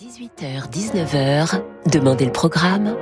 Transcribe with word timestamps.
18h-19h, 0.00 1.60
Demandez 1.92 2.24
le 2.24 2.32
programme 2.32 2.96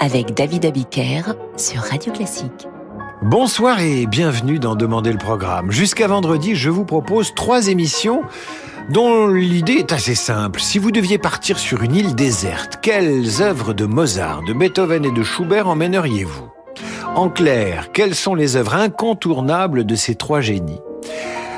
avec 0.00 0.34
David 0.34 0.66
Abiker 0.66 1.22
sur 1.56 1.80
Radio 1.80 2.12
Classique. 2.12 2.66
Bonsoir 3.22 3.78
et 3.78 4.06
bienvenue 4.06 4.58
dans 4.58 4.74
Demandez 4.74 5.12
le 5.12 5.18
programme. 5.18 5.70
Jusqu'à 5.70 6.08
vendredi, 6.08 6.56
je 6.56 6.68
vous 6.68 6.84
propose 6.84 7.34
trois 7.36 7.68
émissions 7.68 8.22
dont 8.88 9.28
l'idée 9.28 9.74
est 9.74 9.92
assez 9.92 10.16
simple. 10.16 10.58
Si 10.58 10.80
vous 10.80 10.90
deviez 10.90 11.18
partir 11.18 11.56
sur 11.56 11.84
une 11.84 11.94
île 11.94 12.16
déserte, 12.16 12.80
quelles 12.82 13.42
œuvres 13.42 13.72
de 13.72 13.84
Mozart, 13.84 14.42
de 14.42 14.52
Beethoven 14.52 15.04
et 15.04 15.12
de 15.12 15.22
Schubert 15.22 15.68
emmèneriez-vous? 15.68 16.50
En 17.14 17.28
clair, 17.28 17.92
quelles 17.92 18.16
sont 18.16 18.34
les 18.34 18.56
œuvres 18.56 18.74
incontournables 18.74 19.86
de 19.86 19.94
ces 19.94 20.16
trois 20.16 20.40
génies? 20.40 20.80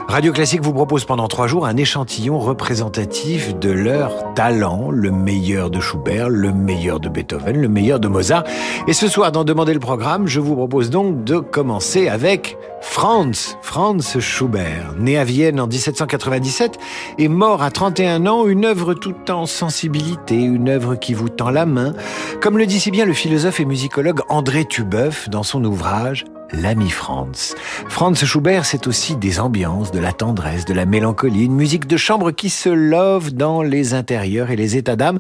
Radio 0.08 0.32
Classique 0.32 0.62
vous 0.62 0.72
propose 0.72 1.04
pendant 1.04 1.26
trois 1.26 1.46
jours 1.46 1.66
un 1.66 1.76
échantillon 1.76 2.38
représentatif 2.38 3.58
de 3.58 3.70
leur 3.70 4.34
talent, 4.34 4.90
le 4.90 5.10
meilleur 5.10 5.70
de 5.70 5.80
Schubert, 5.80 6.28
le 6.28 6.52
meilleur 6.52 7.00
de 7.00 7.08
Beethoven, 7.08 7.60
le 7.60 7.68
meilleur 7.68 7.98
de 7.98 8.08
Mozart. 8.08 8.44
Et 8.86 8.92
ce 8.92 9.08
soir, 9.08 9.32
dans 9.32 9.44
Demander 9.44 9.72
le 9.72 9.80
programme, 9.80 10.26
je 10.26 10.40
vous 10.40 10.54
propose 10.54 10.90
donc 10.90 11.24
de 11.24 11.38
commencer 11.38 12.08
avec 12.08 12.58
Franz, 12.82 13.56
Franz 13.62 14.20
Schubert, 14.20 14.94
né 14.98 15.16
à 15.16 15.24
Vienne 15.24 15.58
en 15.60 15.66
1797 15.66 16.78
et 17.18 17.28
mort 17.28 17.62
à 17.62 17.70
31 17.70 18.26
ans, 18.26 18.46
une 18.46 18.66
œuvre 18.66 18.92
tout 18.94 19.30
en 19.30 19.46
sensibilité, 19.46 20.34
une 20.34 20.68
œuvre 20.68 20.96
qui 20.96 21.14
vous 21.14 21.28
tend 21.28 21.50
la 21.50 21.64
main, 21.64 21.94
comme 22.40 22.58
le 22.58 22.66
dit 22.66 22.80
si 22.80 22.90
bien 22.90 23.06
le 23.06 23.14
philosophe 23.14 23.60
et 23.60 23.64
musicologue 23.64 24.20
André 24.28 24.64
Tubeuf 24.64 25.30
dans 25.30 25.42
son 25.42 25.64
ouvrage 25.64 26.24
l'ami 26.52 26.90
Franz. 26.90 27.54
Franz 27.88 28.24
Schubert, 28.24 28.64
c'est 28.64 28.86
aussi 28.86 29.16
des 29.16 29.40
ambiances, 29.40 29.90
de 29.90 29.98
la 29.98 30.12
tendresse, 30.12 30.64
de 30.64 30.74
la 30.74 30.86
mélancolie, 30.86 31.44
une 31.44 31.54
musique 31.54 31.86
de 31.86 31.96
chambre 31.96 32.30
qui 32.30 32.50
se 32.50 32.68
love 32.68 33.32
dans 33.32 33.62
les 33.62 33.94
intérieurs 33.94 34.50
et 34.50 34.56
les 34.56 34.76
états 34.76 34.96
d'âme. 34.96 35.18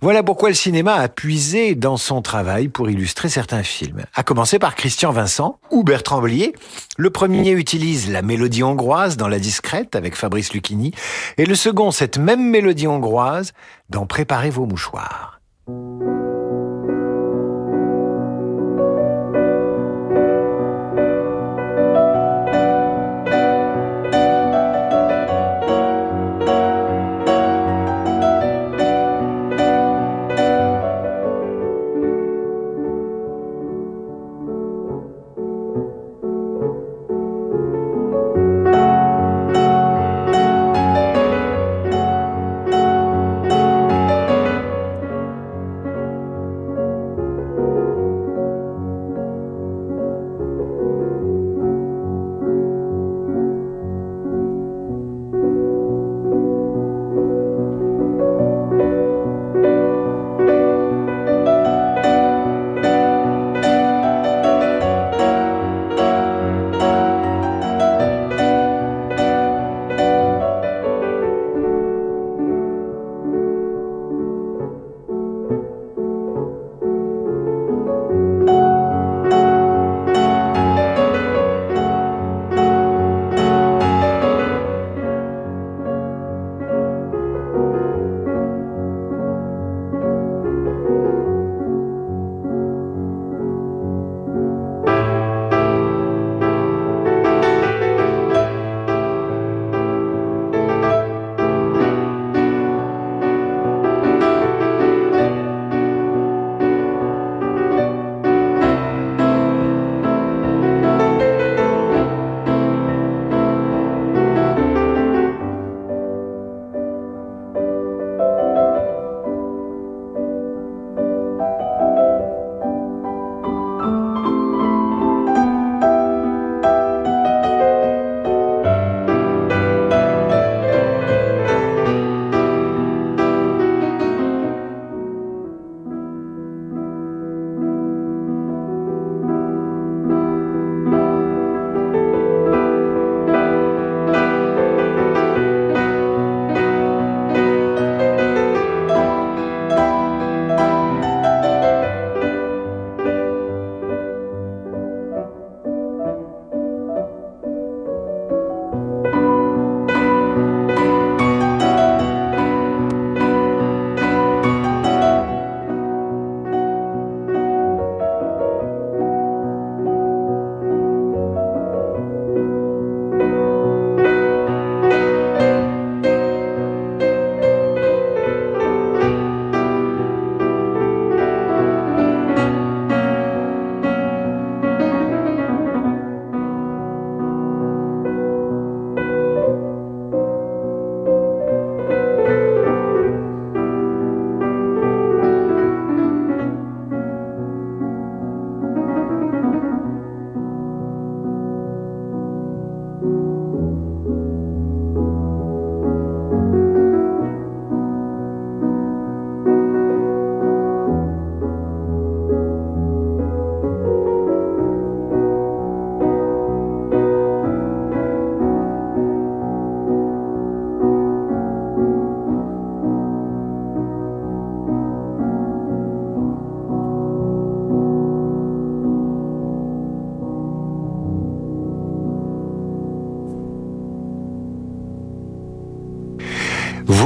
Voilà 0.00 0.22
pourquoi 0.22 0.48
le 0.48 0.54
cinéma 0.54 0.94
a 0.94 1.08
puisé 1.08 1.74
dans 1.74 1.96
son 1.96 2.22
travail 2.22 2.68
pour 2.68 2.90
illustrer 2.90 3.28
certains 3.28 3.62
films. 3.62 4.04
À 4.14 4.22
commencer 4.22 4.58
par 4.58 4.74
Christian 4.74 5.12
Vincent 5.12 5.58
ou 5.70 5.84
Bertrand 5.84 6.20
Blier. 6.20 6.54
Le 6.96 7.10
premier 7.10 7.50
utilise 7.52 8.10
la 8.10 8.22
mélodie 8.22 8.62
hongroise 8.62 9.16
dans 9.16 9.28
La 9.28 9.38
Discrète 9.38 9.96
avec 9.96 10.16
Fabrice 10.16 10.52
Lucchini 10.52 10.92
et 11.38 11.46
le 11.46 11.54
second 11.54 11.90
cette 11.90 12.18
même 12.18 12.42
mélodie 12.42 12.86
hongroise 12.86 13.52
dans 13.88 14.06
Préparez 14.06 14.50
vos 14.50 14.66
mouchoirs. 14.66 15.40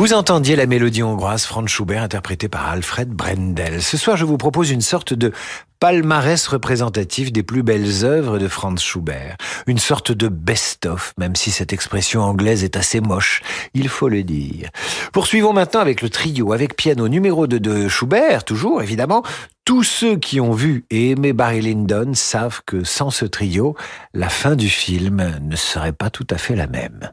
Vous 0.05 0.13
entendiez 0.13 0.55
la 0.55 0.67
mélodie 0.67 1.03
hongroise 1.03 1.47
Franz 1.47 1.67
Schubert 1.67 2.03
interprétée 2.03 2.51
par 2.51 2.69
Alfred 2.69 3.09
Brendel. 3.09 3.83
Ce 3.83 3.97
soir, 3.97 4.19
je 4.19 4.27
vous 4.27 4.37
propose 4.37 4.71
une 4.71 4.83
sorte 4.83 5.15
de 5.15 5.33
palmarès 5.81 6.47
représentatif 6.47 7.33
des 7.33 7.43
plus 7.43 7.63
belles 7.63 8.05
œuvres 8.05 8.39
de 8.39 8.47
Franz 8.47 8.83
Schubert. 8.83 9.39
Une 9.67 9.79
sorte 9.79 10.13
de 10.13 10.29
best-of, 10.29 11.15
même 11.17 11.35
si 11.35 11.51
cette 11.51 11.73
expression 11.73 12.21
anglaise 12.21 12.65
est 12.65 12.77
assez 12.77 13.01
moche, 13.01 13.41
il 13.73 13.89
faut 13.89 14.11
le 14.11 14.25
dire. 14.25 14.69
Poursuivons 15.15 15.55
maintenant 15.55 15.81
avec 15.81 16.03
le 16.03 16.11
trio, 16.11 16.53
avec 16.53 16.77
piano 16.77 17.09
numéro 17.09 17.47
2 17.47 17.59
de 17.59 17.89
Schubert, 17.89 18.45
toujours 18.45 18.83
évidemment. 18.83 19.23
Tous 19.65 19.85
ceux 19.85 20.17
qui 20.17 20.39
ont 20.39 20.53
vu 20.53 20.85
et 20.91 21.13
aimé 21.13 21.33
Barry 21.33 21.63
Lyndon 21.63 22.13
savent 22.13 22.61
que 22.67 22.85
sans 22.85 23.09
ce 23.09 23.25
trio, 23.25 23.75
la 24.13 24.29
fin 24.29 24.55
du 24.55 24.69
film 24.69 25.41
ne 25.41 25.57
serait 25.57 25.95
pas 25.95 26.11
tout 26.11 26.27
à 26.29 26.37
fait 26.37 26.57
la 26.57 26.67
même. 26.67 27.11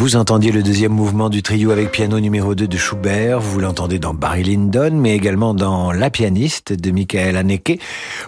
Vous 0.00 0.16
entendiez 0.16 0.50
le 0.50 0.62
deuxième 0.62 0.92
mouvement 0.92 1.28
du 1.28 1.42
trio 1.42 1.72
avec 1.72 1.90
piano 1.90 2.18
numéro 2.20 2.54
2 2.54 2.66
de 2.66 2.76
Schubert, 2.78 3.38
vous 3.38 3.60
l'entendez 3.60 3.98
dans 3.98 4.14
Barry 4.14 4.44
Lyndon, 4.44 4.92
mais 4.94 5.14
également 5.14 5.52
dans 5.52 5.92
La 5.92 6.08
pianiste 6.08 6.72
de 6.72 6.90
Michael 6.90 7.36
Haneke, 7.36 7.78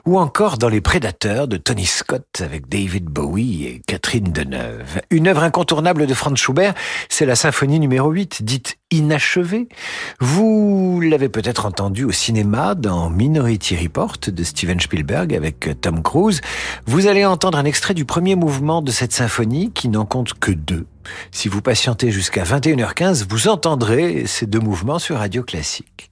ou 0.05 0.19
encore 0.19 0.59
dans 0.59 0.69
Les 0.69 0.83
Prédateurs 0.83 1.49
de 1.49 1.57
Tony 1.57 1.87
Scott 1.87 2.43
avec 2.45 2.69
David 2.69 3.05
Bowie 3.07 3.65
et 3.65 3.83
Catherine 3.87 4.33
Deneuve. 4.33 5.01
Une 5.09 5.29
œuvre 5.29 5.45
incontournable 5.45 6.07
de 6.07 6.13
Franz 6.13 6.37
Schubert, 6.37 6.75
c'est 7.09 7.25
la 7.25 7.37
symphonie 7.37 7.81
numéro 7.81 8.11
8, 8.11 8.43
dite 8.43 8.77
inachevée. 8.91 9.67
Vous 10.21 11.01
l'avez 11.03 11.31
peut-être 11.31 11.65
entendu 11.65 12.05
au 12.05 12.13
cinéma 12.13 12.75
dans 12.75 13.09
Minority 13.09 13.79
Report 13.79 14.19
de 14.27 14.45
Steven 14.45 14.79
Spielberg 14.79 15.35
avec 15.35 15.71
Tom 15.81 16.03
Cruise. 16.03 16.43
Vous 16.85 17.07
allez 17.07 17.25
entendre 17.25 17.57
un 17.57 17.65
extrait 17.65 17.95
du 17.95 18.05
premier 18.05 18.35
mouvement 18.35 18.83
de 18.83 18.91
cette 18.91 19.15
symphonie 19.15 19.71
qui 19.73 19.89
n'en 19.89 20.05
compte 20.05 20.35
que 20.35 20.53
deux. 20.53 20.85
Si 21.31 21.49
vous 21.49 21.63
patientez 21.63 22.11
jusqu'à 22.11 22.45
21h15, 22.45 23.27
vous 23.29 23.49
entendrez 23.49 24.27
ces 24.27 24.47
deux 24.47 24.61
mouvements 24.61 24.99
sur 24.99 25.19
Radio 25.19 25.43
Classique. 25.43 26.12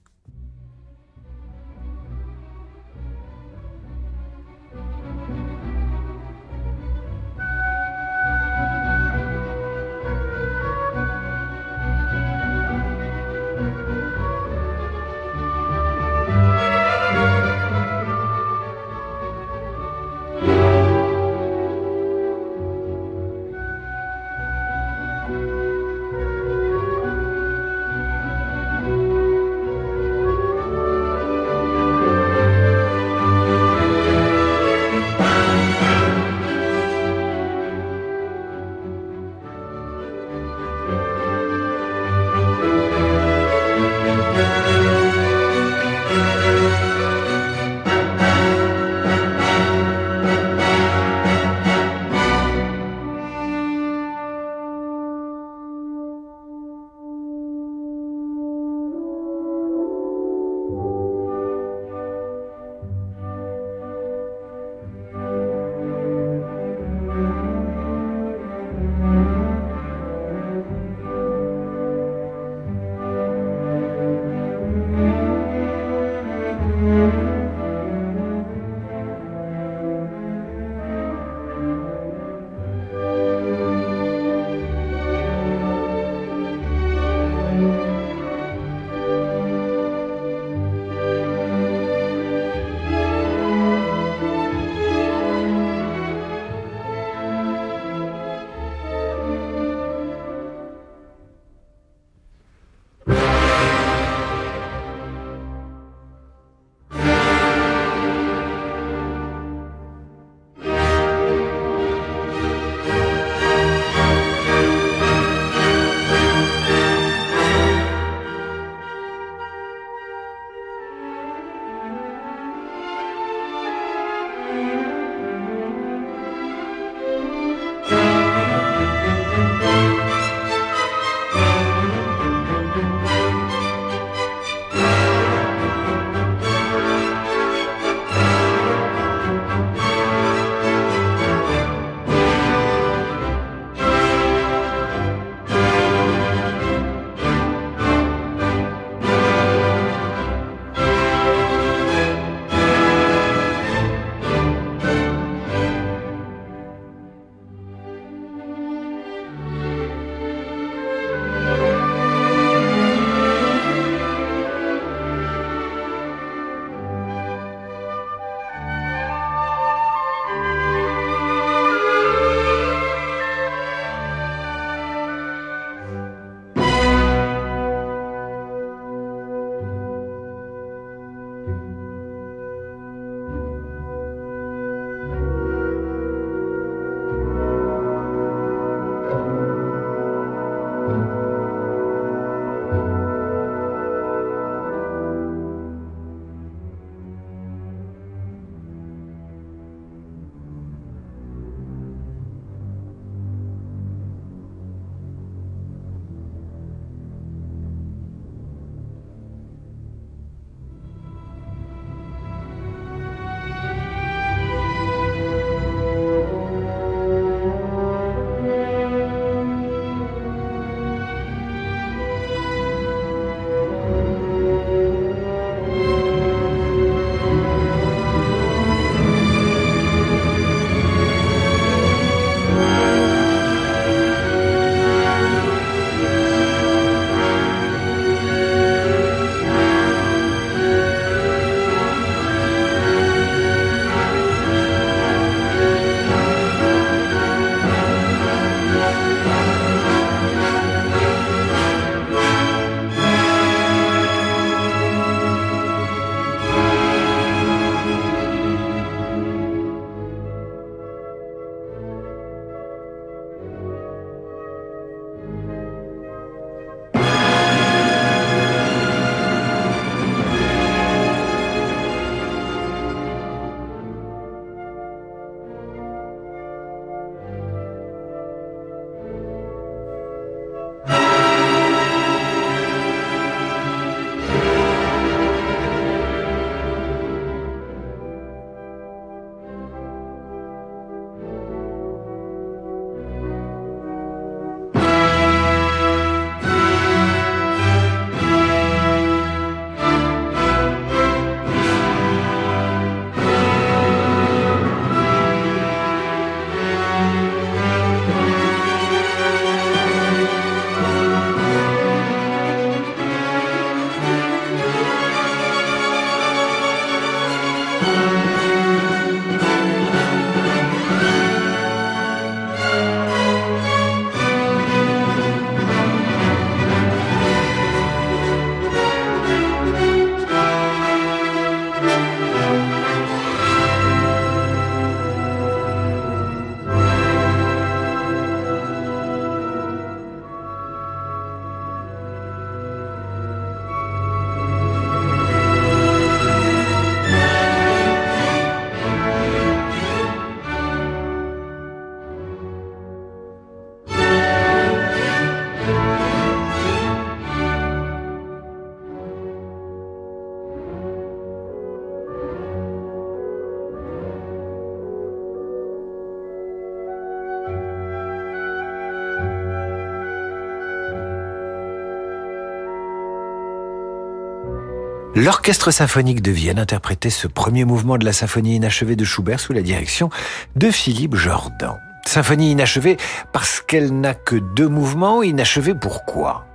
L'Orchestre 375.13 375.71
symphonique 375.71 376.21
de 376.21 376.31
Vienne 376.31 376.57
interprétait 376.57 377.09
ce 377.09 377.27
premier 377.27 377.65
mouvement 377.65 377.97
de 377.97 378.05
la 378.05 378.13
symphonie 378.13 378.55
inachevée 378.55 378.95
de 378.95 379.03
Schubert 379.03 379.41
sous 379.41 379.51
la 379.51 379.61
direction 379.61 380.09
de 380.55 380.71
Philippe 380.71 381.15
Jordan. 381.15 381.75
Symphonie 382.07 382.51
inachevée 382.51 382.95
parce 383.33 383.59
qu'elle 383.59 383.99
n'a 383.99 384.13
que 384.13 384.37
deux 384.37 384.69
mouvements. 384.69 385.21
Inachevée 385.21 385.75
pourquoi? 385.75 386.45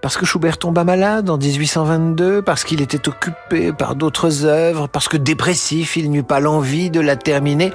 Parce 0.00 0.16
que 0.16 0.26
Schubert 0.26 0.58
tomba 0.58 0.84
malade 0.84 1.30
en 1.30 1.38
1822, 1.38 2.42
parce 2.42 2.64
qu'il 2.64 2.80
était 2.80 3.08
occupé 3.08 3.72
par 3.72 3.94
d'autres 3.94 4.44
œuvres, 4.44 4.88
parce 4.88 5.08
que 5.08 5.16
dépressif, 5.16 5.96
il 5.96 6.10
n'eut 6.10 6.22
pas 6.22 6.40
l'envie 6.40 6.90
de 6.90 7.00
la 7.00 7.16
terminer. 7.16 7.72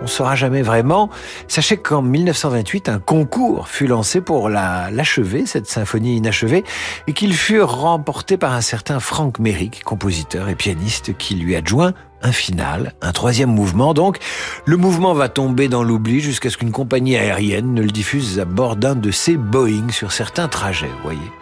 On 0.00 0.04
ne 0.04 0.08
saura 0.08 0.34
jamais 0.34 0.62
vraiment. 0.62 1.10
Sachez 1.48 1.76
qu'en 1.76 2.02
1928, 2.02 2.88
un 2.88 2.98
concours 2.98 3.68
fut 3.68 3.86
lancé 3.86 4.20
pour 4.20 4.48
l'achever, 4.48 5.46
cette 5.46 5.66
symphonie 5.66 6.16
inachevée, 6.16 6.64
et 7.06 7.12
qu'il 7.12 7.34
fut 7.34 7.60
remporté 7.60 8.36
par 8.36 8.52
un 8.52 8.60
certain 8.60 9.00
Frank 9.00 9.38
Merrick, 9.38 9.82
compositeur 9.84 10.48
et 10.48 10.54
pianiste, 10.54 11.16
qui 11.16 11.34
lui 11.34 11.56
adjoint 11.56 11.94
un 12.24 12.32
final, 12.32 12.94
un 13.02 13.12
troisième 13.12 13.50
mouvement. 13.50 13.94
Donc, 13.94 14.18
le 14.64 14.76
mouvement 14.76 15.12
va 15.12 15.28
tomber 15.28 15.68
dans 15.68 15.84
l'oubli 15.84 16.20
jusqu'à 16.20 16.50
ce 16.50 16.56
qu'une 16.56 16.72
compagnie 16.72 17.16
aérienne 17.16 17.74
ne 17.74 17.82
le 17.82 17.90
diffuse 17.90 18.40
à 18.40 18.46
bord 18.46 18.76
d'un 18.76 18.96
de 18.96 19.10
ses 19.10 19.36
Boeing 19.36 19.90
sur 19.90 20.10
certains 20.10 20.48
trajets, 20.48 20.88
vous 20.88 21.02
voyez. 21.04 21.32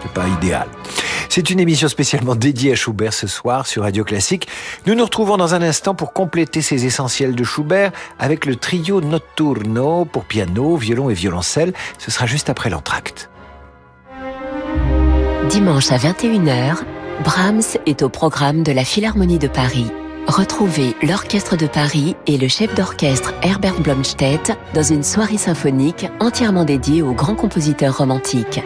C'est 0.00 0.12
pas 0.12 0.28
idéal. 0.28 0.68
C'est 1.28 1.50
une 1.50 1.58
émission 1.58 1.88
spécialement 1.88 2.36
dédiée 2.36 2.72
à 2.72 2.76
Schubert 2.76 3.12
ce 3.12 3.26
soir 3.26 3.66
sur 3.66 3.82
Radio 3.82 4.04
Classique. 4.04 4.48
Nous 4.86 4.94
nous 4.94 5.04
retrouvons 5.04 5.36
dans 5.36 5.54
un 5.54 5.62
instant 5.62 5.94
pour 5.94 6.12
compléter 6.12 6.62
ces 6.62 6.86
essentiels 6.86 7.34
de 7.34 7.44
Schubert 7.44 7.90
avec 8.18 8.46
le 8.46 8.54
trio 8.54 9.00
Notturno 9.00 10.04
pour 10.04 10.24
piano, 10.24 10.76
violon 10.76 11.10
et 11.10 11.14
violoncelle. 11.14 11.72
Ce 11.98 12.12
sera 12.12 12.26
juste 12.26 12.48
après 12.48 12.70
l'entracte. 12.70 13.28
Dimanche 15.50 15.90
à 15.90 15.96
21h, 15.96 16.76
Brahms 17.24 17.62
est 17.86 18.02
au 18.02 18.08
programme 18.08 18.62
de 18.62 18.70
la 18.70 18.84
Philharmonie 18.84 19.38
de 19.38 19.48
Paris. 19.48 19.90
Retrouvez 20.28 20.94
l'Orchestre 21.02 21.56
de 21.56 21.66
Paris 21.66 22.14
et 22.26 22.36
le 22.36 22.48
chef 22.48 22.74
d'orchestre 22.74 23.32
Herbert 23.42 23.80
Blomstedt 23.80 24.52
dans 24.74 24.82
une 24.82 25.02
soirée 25.02 25.38
symphonique 25.38 26.06
entièrement 26.20 26.66
dédiée 26.66 27.00
aux 27.00 27.14
grands 27.14 27.34
compositeurs 27.34 27.96
romantiques. 27.96 28.60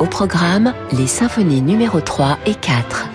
Au 0.00 0.06
programme, 0.06 0.74
les 0.92 1.06
symphonies 1.06 1.62
numéro 1.62 2.00
3 2.00 2.38
et 2.46 2.56
4. 2.56 3.08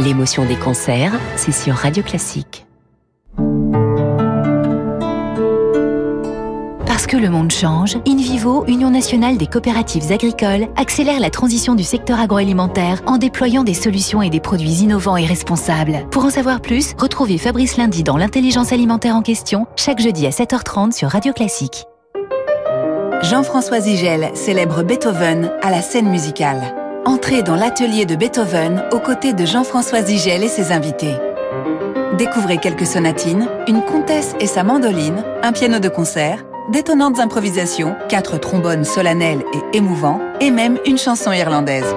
L'émotion 0.00 0.44
des 0.44 0.56
concerts, 0.56 1.14
c'est 1.36 1.50
sur 1.50 1.76
Radio 1.76 2.02
Classique. 2.02 2.67
Parce 6.98 7.06
que 7.06 7.16
le 7.16 7.30
monde 7.30 7.52
change, 7.52 7.96
InVivo, 8.08 8.64
Union 8.66 8.90
nationale 8.90 9.36
des 9.36 9.46
coopératives 9.46 10.10
agricoles, 10.10 10.66
accélère 10.74 11.20
la 11.20 11.30
transition 11.30 11.76
du 11.76 11.84
secteur 11.84 12.18
agroalimentaire 12.18 13.02
en 13.06 13.18
déployant 13.18 13.62
des 13.62 13.72
solutions 13.72 14.20
et 14.20 14.30
des 14.30 14.40
produits 14.40 14.82
innovants 14.82 15.16
et 15.16 15.24
responsables. 15.24 16.08
Pour 16.10 16.24
en 16.24 16.30
savoir 16.30 16.60
plus, 16.60 16.94
retrouvez 16.98 17.38
Fabrice 17.38 17.76
Lundi 17.76 18.02
dans 18.02 18.16
l'intelligence 18.16 18.72
alimentaire 18.72 19.14
en 19.14 19.22
question, 19.22 19.68
chaque 19.76 20.00
jeudi 20.00 20.26
à 20.26 20.30
7h30 20.30 20.90
sur 20.90 21.10
Radio 21.10 21.32
Classique. 21.32 21.84
Jean-François 23.22 23.78
Zigel 23.78 24.32
célèbre 24.34 24.82
Beethoven 24.82 25.52
à 25.62 25.70
la 25.70 25.82
scène 25.82 26.08
musicale. 26.08 26.74
Entrez 27.04 27.44
dans 27.44 27.54
l'atelier 27.54 28.06
de 28.06 28.16
Beethoven 28.16 28.82
aux 28.90 28.98
côtés 28.98 29.34
de 29.34 29.46
Jean-François 29.46 30.02
Zigel 30.02 30.42
et 30.42 30.48
ses 30.48 30.72
invités. 30.72 31.14
Découvrez 32.18 32.58
quelques 32.58 32.86
sonatines, 32.86 33.46
une 33.68 33.82
comtesse 33.82 34.34
et 34.40 34.48
sa 34.48 34.64
mandoline, 34.64 35.22
un 35.44 35.52
piano 35.52 35.78
de 35.78 35.88
concert, 35.88 36.44
d'étonnantes 36.70 37.18
improvisations, 37.18 37.96
quatre 38.08 38.38
trombones 38.38 38.84
solennels 38.84 39.44
et 39.54 39.76
émouvants, 39.76 40.20
et 40.40 40.50
même 40.50 40.78
une 40.86 40.98
chanson 40.98 41.32
irlandaise. 41.32 41.94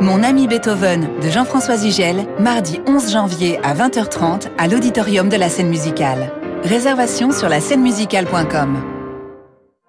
Mon 0.00 0.22
ami 0.22 0.46
Beethoven 0.46 1.08
de 1.22 1.30
Jean-François 1.30 1.76
Zigel, 1.76 2.26
mardi 2.38 2.80
11 2.86 3.10
janvier 3.12 3.58
à 3.62 3.74
20h30 3.74 4.48
à 4.58 4.68
l'auditorium 4.68 5.28
de 5.28 5.36
la 5.36 5.48
scène 5.48 5.68
musicale. 5.68 6.32
Réservation 6.64 7.32
sur 7.32 7.48
la 7.48 7.60
scènemusicale.com. 7.60 8.95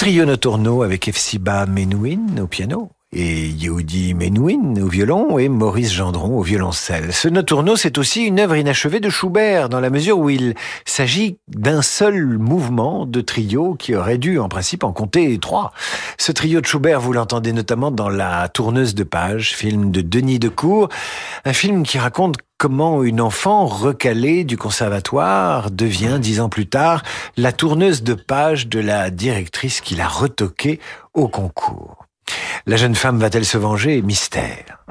Trio 0.00 0.24
Notorno 0.24 0.82
avec 0.82 1.08
Efsiba 1.08 1.66
Menouin 1.66 2.40
au 2.40 2.46
piano 2.46 2.88
et 3.12 3.48
Yehudi 3.48 4.14
Menouin 4.14 4.80
au 4.80 4.88
violon 4.88 5.38
et 5.38 5.50
Maurice 5.50 5.92
Gendron 5.92 6.38
au 6.38 6.42
violoncelle. 6.42 7.12
Ce 7.12 7.28
Noturno, 7.28 7.76
c'est 7.76 7.98
aussi 7.98 8.22
une 8.24 8.40
œuvre 8.40 8.56
inachevée 8.56 9.00
de 9.00 9.10
Schubert, 9.10 9.68
dans 9.68 9.78
la 9.78 9.90
mesure 9.90 10.18
où 10.18 10.30
il 10.30 10.54
s'agit 10.86 11.36
d'un 11.48 11.82
seul 11.82 12.38
mouvement 12.38 13.04
de 13.04 13.20
trio 13.20 13.74
qui 13.74 13.94
aurait 13.94 14.16
dû, 14.16 14.38
en 14.38 14.48
principe, 14.48 14.84
en 14.84 14.92
compter 14.94 15.38
trois. 15.38 15.74
Ce 16.16 16.32
trio 16.32 16.62
de 16.62 16.66
Schubert, 16.66 17.02
vous 17.02 17.12
l'entendez 17.12 17.52
notamment 17.52 17.90
dans 17.90 18.08
La 18.08 18.48
Tourneuse 18.48 18.94
de 18.94 19.04
Page, 19.04 19.54
film 19.54 19.90
de 19.90 20.00
Denis 20.00 20.38
Decour, 20.38 20.88
un 21.44 21.52
film 21.52 21.82
qui 21.82 21.98
raconte 21.98 22.36
comment 22.60 23.02
une 23.02 23.22
enfant 23.22 23.64
recalée 23.64 24.44
du 24.44 24.58
conservatoire 24.58 25.70
devient, 25.70 26.18
dix 26.20 26.40
ans 26.40 26.50
plus 26.50 26.66
tard, 26.66 27.02
la 27.38 27.52
tourneuse 27.52 28.02
de 28.02 28.12
page 28.12 28.68
de 28.68 28.80
la 28.80 29.08
directrice 29.08 29.80
qui 29.80 29.94
l'a 29.94 30.06
retoquée 30.06 30.78
au 31.14 31.26
concours. 31.26 32.04
La 32.66 32.76
jeune 32.76 32.94
femme 32.94 33.18
va-t-elle 33.18 33.46
se 33.46 33.56
venger? 33.56 34.02
Mystère. 34.02 34.84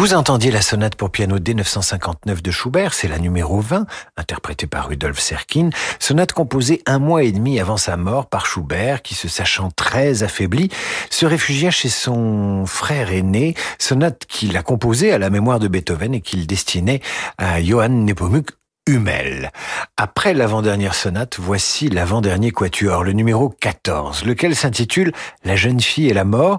Vous 0.00 0.14
entendiez 0.14 0.50
la 0.50 0.62
sonate 0.62 0.94
pour 0.94 1.10
piano 1.10 1.38
D959 1.38 2.40
de 2.40 2.50
Schubert, 2.50 2.94
c'est 2.94 3.06
la 3.06 3.18
numéro 3.18 3.60
20, 3.60 3.84
interprétée 4.16 4.66
par 4.66 4.88
Rudolf 4.88 5.18
Serkin, 5.18 5.68
sonate 5.98 6.32
composée 6.32 6.80
un 6.86 6.98
mois 6.98 7.22
et 7.22 7.32
demi 7.32 7.60
avant 7.60 7.76
sa 7.76 7.98
mort 7.98 8.24
par 8.24 8.46
Schubert, 8.46 9.02
qui 9.02 9.14
se 9.14 9.28
sachant 9.28 9.70
très 9.70 10.22
affaibli, 10.22 10.70
se 11.10 11.26
réfugia 11.26 11.70
chez 11.70 11.90
son 11.90 12.64
frère 12.64 13.12
aîné, 13.12 13.54
sonate 13.78 14.24
qu'il 14.26 14.56
a 14.56 14.62
composée 14.62 15.12
à 15.12 15.18
la 15.18 15.28
mémoire 15.28 15.58
de 15.58 15.68
Beethoven 15.68 16.14
et 16.14 16.22
qu'il 16.22 16.46
destinait 16.46 17.02
à 17.36 17.62
Johann 17.62 18.06
Nepomuk 18.06 18.52
Hummel. 18.88 19.52
Après 19.98 20.32
l'avant-dernière 20.32 20.94
sonate, 20.94 21.36
voici 21.38 21.90
l'avant-dernier 21.90 22.52
quatuor, 22.52 23.04
le 23.04 23.12
numéro 23.12 23.50
14, 23.50 24.24
lequel 24.24 24.56
s'intitule 24.56 25.12
La 25.44 25.56
jeune 25.56 25.80
fille 25.80 26.08
et 26.08 26.14
la 26.14 26.24
mort. 26.24 26.58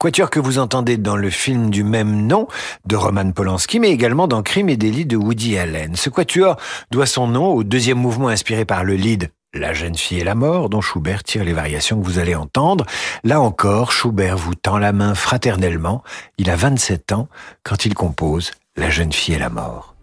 Quatuor 0.00 0.30
que 0.30 0.40
vous 0.40 0.58
entendez 0.58 0.96
dans 0.96 1.16
le 1.18 1.28
film 1.28 1.68
du 1.68 1.84
même 1.84 2.26
nom 2.26 2.48
de 2.86 2.96
Roman 2.96 3.32
Polanski, 3.32 3.80
mais 3.80 3.90
également 3.90 4.28
dans 4.28 4.42
Crime 4.42 4.70
et 4.70 4.78
délit 4.78 5.04
de 5.04 5.18
Woody 5.18 5.58
Allen. 5.58 5.94
Ce 5.94 6.08
quatuor 6.08 6.56
doit 6.90 7.04
son 7.04 7.26
nom 7.26 7.48
au 7.48 7.64
deuxième 7.64 7.98
mouvement 7.98 8.28
inspiré 8.28 8.64
par 8.64 8.82
le 8.82 8.94
lead 8.94 9.30
la 9.52 9.74
jeune 9.74 9.96
fille 9.96 10.20
et 10.20 10.24
la 10.24 10.34
mort, 10.34 10.70
dont 10.70 10.80
Schubert 10.80 11.22
tire 11.22 11.44
les 11.44 11.52
variations 11.52 12.00
que 12.00 12.06
vous 12.06 12.18
allez 12.18 12.34
entendre. 12.34 12.86
Là 13.24 13.42
encore, 13.42 13.92
Schubert 13.92 14.38
vous 14.38 14.54
tend 14.54 14.78
la 14.78 14.92
main 14.92 15.14
fraternellement. 15.14 16.02
Il 16.38 16.48
a 16.48 16.56
27 16.56 17.12
ans 17.12 17.28
quand 17.62 17.84
il 17.84 17.92
compose 17.92 18.52
La 18.76 18.88
jeune 18.88 19.12
fille 19.12 19.34
et 19.34 19.38
la 19.38 19.50
mort. 19.50 19.96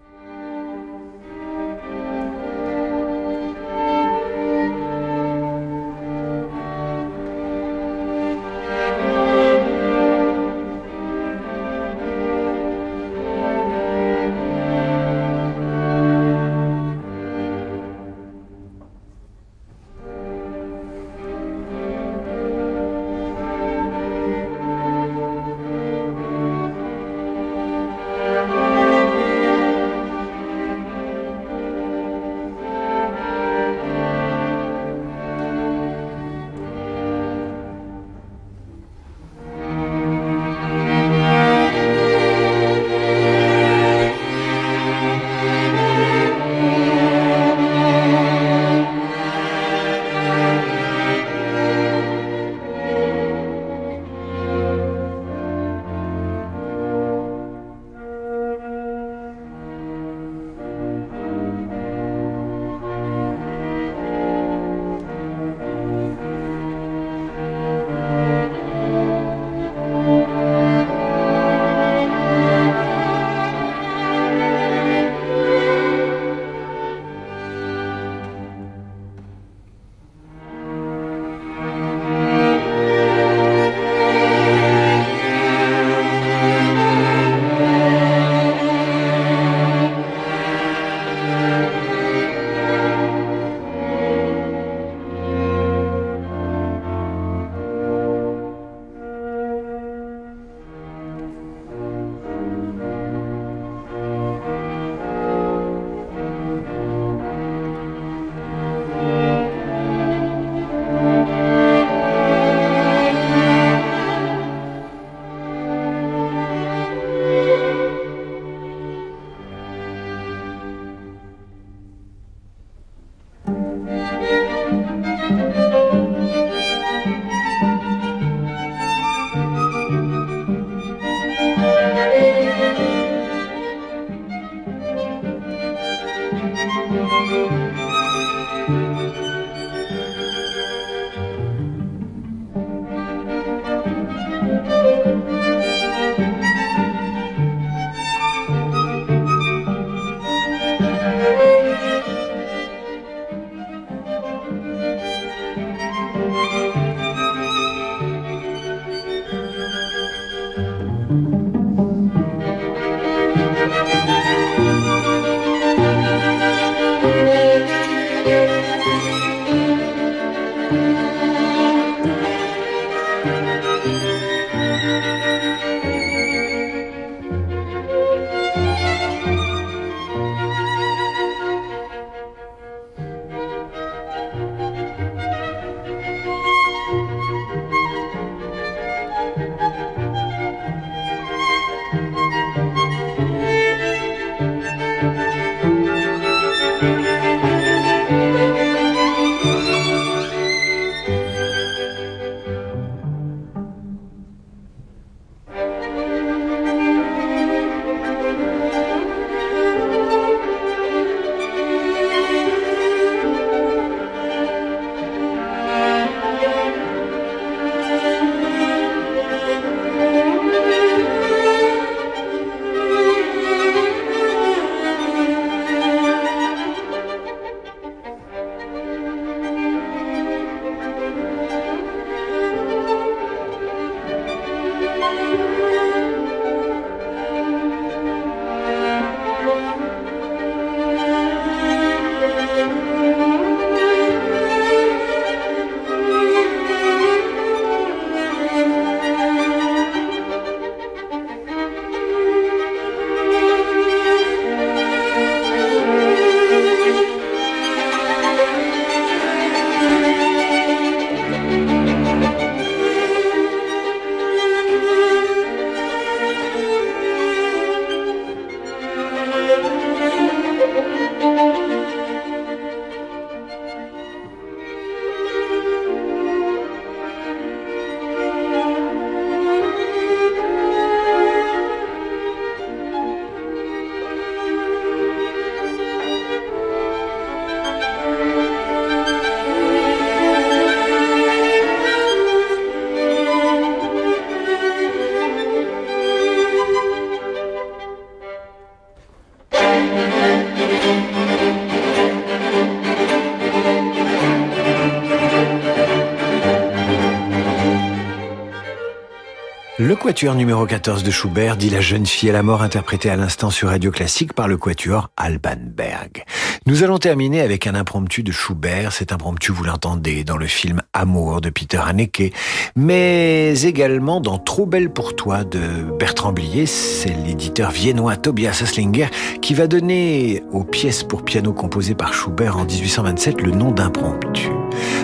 Le 309.87 309.95
quatuor 309.95 310.35
numéro 310.35 310.65
14 310.65 311.01
de 311.01 311.11
Schubert 311.11 311.55
dit 311.55 311.69
la 311.69 311.79
jeune 311.79 312.05
fille 312.05 312.29
à 312.29 312.33
la 312.33 312.43
mort 312.43 312.61
interprétée 312.61 313.09
à 313.09 313.15
l'instant 313.15 313.49
sur 313.49 313.69
Radio 313.69 313.89
Classique 313.89 314.33
par 314.33 314.49
le 314.49 314.57
quatuor 314.57 315.11
Alban 315.15 315.55
Berg. 315.61 316.25
Nous 316.67 316.83
allons 316.83 316.97
terminer 316.97 317.39
avec 317.39 317.65
un 317.65 317.75
impromptu 317.75 318.23
de 318.23 318.33
Schubert. 318.33 318.91
Cet 318.91 319.13
impromptu, 319.13 319.53
vous 319.53 319.63
l'entendez 319.63 320.25
dans 320.25 320.35
le 320.35 320.47
film 320.47 320.81
Amour 320.91 321.39
de 321.39 321.49
Peter 321.49 321.79
Haneke, 321.81 322.33
mais 322.75 323.61
également 323.61 324.19
dans 324.19 324.37
Trop 324.37 324.65
belle 324.65 324.89
pour 324.89 325.15
toi 325.15 325.45
de 325.45 325.59
Bertrand 325.97 326.33
Blier. 326.33 326.65
C'est 326.65 327.15
l'éditeur 327.25 327.71
viennois 327.71 328.17
Tobias 328.17 328.59
Asslinger 328.61 329.07
qui 329.41 329.53
va 329.53 329.67
donner 329.67 330.43
aux 330.51 330.65
pièces 330.65 331.03
pour 331.03 331.23
piano 331.23 331.53
composées 331.53 331.95
par 331.95 332.13
Schubert 332.13 332.57
en 332.57 332.65
1827 332.65 333.39
le 333.43 333.51
nom 333.51 333.71
d'impromptu. 333.71 334.49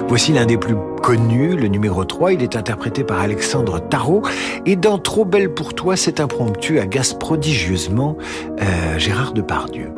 Voici 0.09 0.34
l'un 0.34 0.45
des 0.45 0.57
plus 0.57 0.76
connus, 1.01 1.55
le 1.55 1.70
numéro 1.70 2.03
3. 2.03 2.34
Il 2.34 2.43
est 2.43 2.57
interprété 2.57 3.05
par 3.05 3.22
Alexandre 3.22 3.80
Tarot. 3.80 4.22
Et 4.66 4.76
dans 4.76 4.97
Trop 4.97 5.24
belle 5.24 5.53
pour 5.53 5.76
toi, 5.76 5.95
cet 5.95 6.20
impromptu 6.20 6.82
agace 6.82 7.14
prodigieusement 7.14 8.18
euh, 8.61 8.99
Gérard 8.99 9.32
Depardieu. 9.32 9.93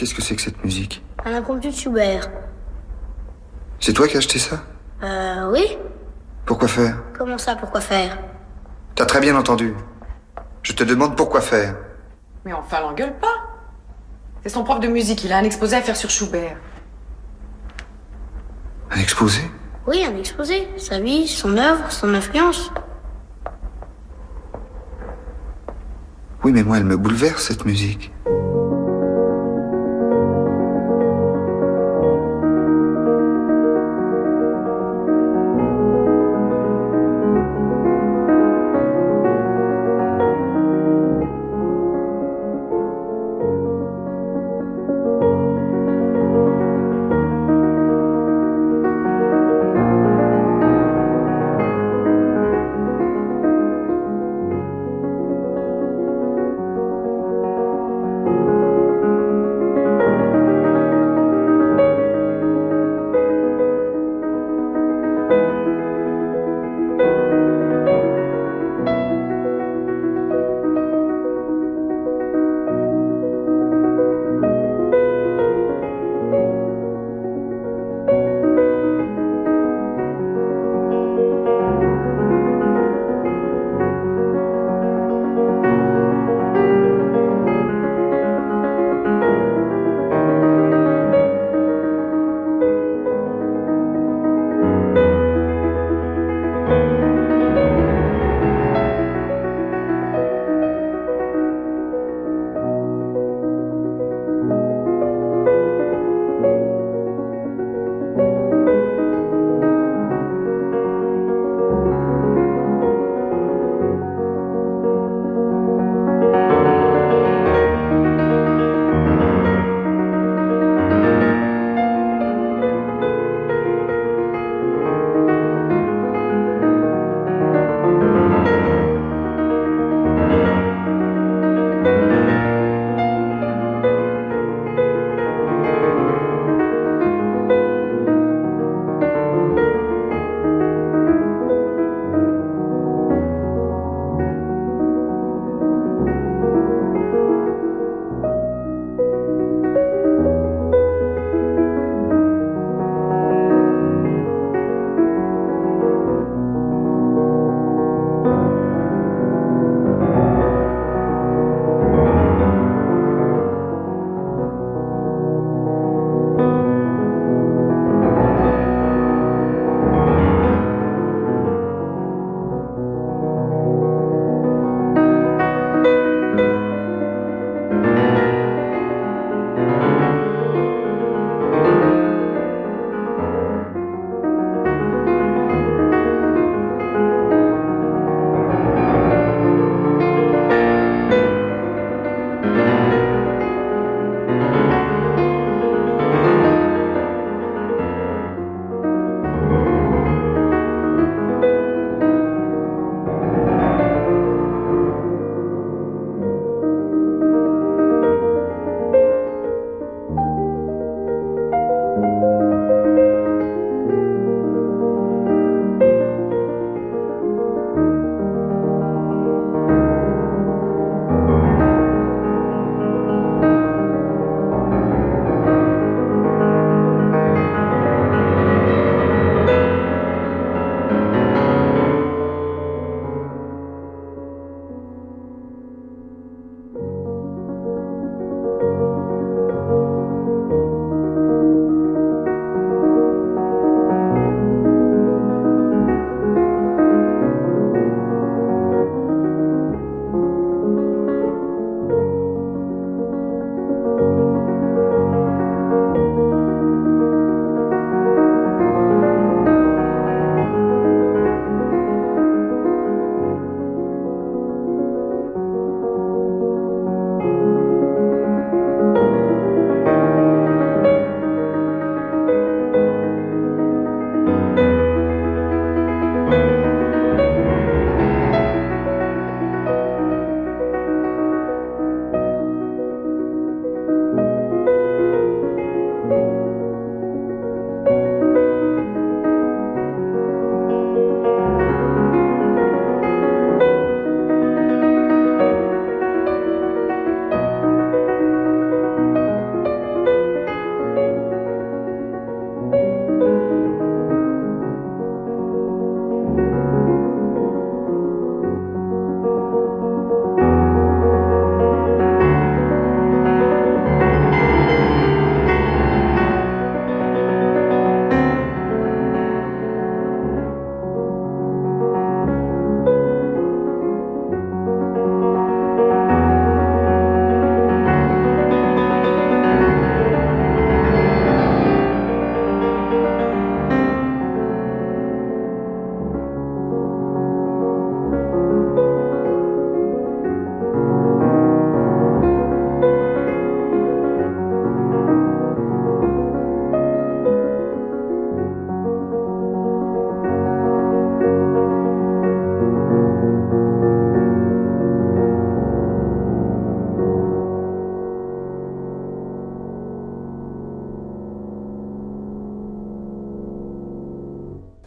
Qu'est-ce 0.00 0.14
que 0.14 0.22
c'est 0.22 0.34
que 0.34 0.40
cette 0.40 0.64
musique 0.64 1.04
Un 1.26 1.34
impromptu 1.34 1.68
de 1.68 1.74
Schubert. 1.74 2.26
C'est 3.80 3.92
toi 3.92 4.08
qui 4.08 4.14
as 4.14 4.20
acheté 4.20 4.38
ça 4.38 4.62
Euh, 5.02 5.50
oui 5.52 5.76
Pourquoi 6.46 6.68
faire 6.68 7.02
Comment 7.18 7.36
ça, 7.36 7.54
pourquoi 7.54 7.82
faire 7.82 8.16
T'as 8.94 9.04
très 9.04 9.20
bien 9.20 9.36
entendu. 9.36 9.74
Je 10.62 10.72
te 10.72 10.84
demande 10.84 11.18
pourquoi 11.18 11.42
faire. 11.42 11.76
Mais 12.46 12.54
enfin, 12.54 12.80
l'engueule 12.80 13.12
pas. 13.18 13.34
C'est 14.42 14.48
son 14.48 14.64
prof 14.64 14.80
de 14.80 14.88
musique, 14.88 15.22
il 15.22 15.34
a 15.34 15.36
un 15.36 15.44
exposé 15.44 15.76
à 15.76 15.82
faire 15.82 15.96
sur 15.96 16.08
Schubert. 16.08 16.56
Un 18.90 19.00
exposé 19.00 19.42
Oui, 19.86 20.02
un 20.02 20.16
exposé. 20.16 20.66
Sa 20.78 20.98
vie, 20.98 21.28
son 21.28 21.58
œuvre, 21.58 21.92
son 21.92 22.14
influence. 22.14 22.72
Oui, 26.42 26.52
mais 26.52 26.62
moi, 26.62 26.78
elle 26.78 26.84
me 26.84 26.96
bouleverse, 26.96 27.42
cette 27.48 27.66
musique. 27.66 28.10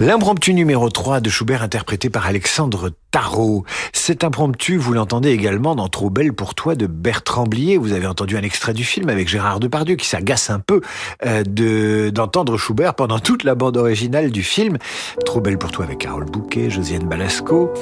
L'impromptu 0.06 0.54
numéro 0.54 0.90
3 0.90 1.22
de 1.22 1.30
Schubert 1.30 1.64
interprété 1.64 2.10
par 2.10 2.28
Alexandre 2.28 2.92
Tarot. 3.12 3.64
Cet 3.94 4.26
impromptu, 4.26 4.76
vous 4.76 4.92
l'entendez 4.92 5.30
également 5.30 5.76
dans 5.76 5.88
Trop 5.88 6.10
belle 6.10 6.34
pour 6.34 6.56
toi 6.56 6.76
de 6.76 6.88
Bertrand 6.88 7.46
Blier. 7.46 7.78
Vous 7.78 7.94
avez 7.94 8.06
entendu 8.06 8.36
un 8.36 8.42
extrait 8.42 8.74
du 8.74 8.84
film 8.84 9.08
avec 9.08 9.30
Gérard 9.30 9.62
Depardieu 9.62 9.96
qui 9.96 10.06
s'agace 10.06 10.50
un 10.50 10.60
peu 10.60 10.82
euh, 11.26 11.44
de 11.48 12.10
d'entendre 12.10 12.58
Schubert 12.58 12.96
pendant 12.96 13.20
toute 13.20 13.46
la 13.46 13.56
bande 13.56 13.78
originale 13.78 14.30
du 14.30 14.44
film. 14.44 14.78
Trop 15.26 15.40
belle 15.40 15.58
pour 15.58 15.72
toi 15.72 15.86
avec 15.86 16.00
Carole 16.00 16.26
Bouquet, 16.26 16.70
Josiane 16.70 17.08
Balasco. 17.08 17.74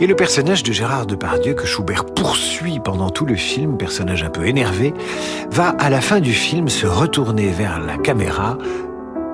Et 0.00 0.06
le 0.06 0.16
personnage 0.16 0.64
de 0.64 0.72
Gérard 0.72 1.06
Depardieu 1.06 1.54
que 1.54 1.64
Schubert 1.64 2.04
poursuit 2.04 2.78
pendant 2.78 3.08
tout 3.08 3.24
le 3.24 3.36
film, 3.36 3.78
personnage 3.78 4.22
un 4.22 4.28
peu 4.28 4.46
énervé, 4.46 4.92
va 5.50 5.70
à 5.70 5.88
la 5.88 6.02
fin 6.02 6.20
du 6.20 6.34
film 6.34 6.68
se 6.68 6.86
retourner 6.86 7.48
vers 7.52 7.80
la 7.80 7.96
caméra 7.96 8.58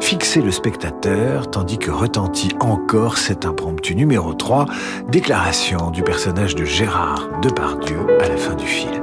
fixer 0.01 0.41
le 0.41 0.51
spectateur 0.51 1.51
tandis 1.51 1.79
que 1.79 1.91
retentit 1.91 2.51
encore 2.61 3.19
cet 3.19 3.45
impromptu 3.45 3.95
numéro 3.95 4.35
3, 4.35 4.67
déclaration 5.09 5.91
du 5.91 6.03
personnage 6.03 6.55
de 6.55 6.65
Gérard 6.65 7.29
Depardieu 7.43 7.99
à 8.21 8.29
la 8.29 8.37
fin 8.37 8.55
du 8.55 8.67
film. 8.67 9.03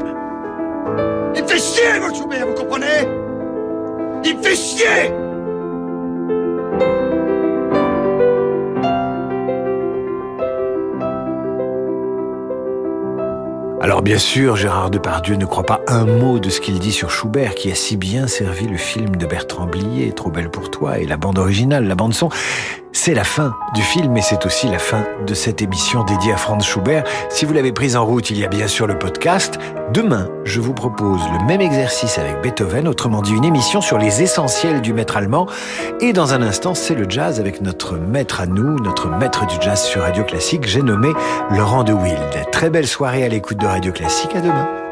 Il 1.35 1.43
me 1.43 1.47
fait 1.47 1.59
chier, 1.59 1.99
votre 2.01 2.15
Schubert, 2.15 2.47
vous 2.47 2.55
comprenez? 2.55 3.07
Il 4.25 4.37
me 4.37 4.43
fait 4.43 4.55
chier 4.55 5.11
Alors 13.87 14.01
bien 14.01 14.17
sûr, 14.17 14.57
Gérard 14.57 14.91
Depardieu 14.91 15.37
ne 15.37 15.45
croit 15.45 15.63
pas 15.63 15.79
un 15.87 16.03
mot 16.03 16.39
de 16.39 16.49
ce 16.49 16.59
qu'il 16.59 16.77
dit 16.77 16.91
sur 16.91 17.09
Schubert, 17.09 17.55
qui 17.55 17.71
a 17.71 17.75
si 17.75 17.95
bien 17.95 18.27
servi 18.27 18.67
le 18.67 18.75
film 18.75 19.15
de 19.15 19.25
Bertrand 19.25 19.65
Blier, 19.65 20.11
Trop 20.11 20.29
belle 20.29 20.49
pour 20.49 20.69
toi, 20.69 20.99
et 20.99 21.05
la 21.05 21.15
bande 21.15 21.39
originale, 21.39 21.87
la 21.87 21.95
bande 21.95 22.13
son. 22.13 22.27
C'est 22.99 23.13
la 23.13 23.23
fin 23.23 23.55
du 23.75 23.83
film 23.83 24.17
et 24.17 24.23
c'est 24.23 24.43
aussi 24.47 24.67
la 24.67 24.79
fin 24.79 25.05
de 25.25 25.35
cette 25.35 25.61
émission 25.61 26.03
dédiée 26.03 26.33
à 26.33 26.35
Franz 26.35 26.65
Schubert. 26.65 27.03
Si 27.29 27.45
vous 27.45 27.53
l'avez 27.53 27.71
prise 27.71 27.95
en 27.95 28.03
route, 28.03 28.31
il 28.31 28.39
y 28.39 28.43
a 28.43 28.47
bien 28.47 28.67
sûr 28.67 28.87
le 28.87 28.97
podcast. 28.97 29.59
Demain, 29.93 30.27
je 30.45 30.59
vous 30.59 30.73
propose 30.73 31.21
le 31.31 31.45
même 31.45 31.61
exercice 31.61 32.17
avec 32.17 32.41
Beethoven, 32.41 32.87
autrement 32.87 33.21
dit 33.21 33.33
une 33.33 33.45
émission 33.45 33.81
sur 33.81 33.99
les 33.99 34.23
essentiels 34.23 34.81
du 34.81 34.93
maître 34.93 35.15
allemand. 35.15 35.45
Et 36.01 36.11
dans 36.11 36.33
un 36.33 36.41
instant, 36.41 36.73
c'est 36.73 36.95
le 36.95 37.07
jazz 37.07 37.39
avec 37.39 37.61
notre 37.61 37.97
maître 37.97 38.41
à 38.41 38.47
nous, 38.47 38.79
notre 38.79 39.09
maître 39.09 39.45
du 39.45 39.55
jazz 39.61 39.83
sur 39.83 40.01
Radio 40.01 40.23
Classique, 40.23 40.65
j'ai 40.65 40.81
nommé 40.81 41.13
Laurent 41.51 41.83
de 41.83 41.93
Wild. 41.93 42.49
Très 42.51 42.71
belle 42.71 42.87
soirée 42.87 43.23
à 43.23 43.29
l'écoute 43.29 43.59
de 43.59 43.67
Radio 43.67 43.91
Classique, 43.91 44.35
à 44.35 44.41
demain. 44.41 44.86